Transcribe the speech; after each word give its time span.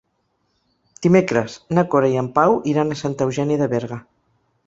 Dimecres 1.05 1.57
na 1.79 1.83
Cora 1.91 2.09
i 2.15 2.17
en 2.23 2.31
Pau 2.39 2.57
iran 2.73 2.95
a 2.95 2.99
Santa 3.05 3.27
Eugènia 3.29 3.61
de 3.63 3.71
Berga. 3.77 4.01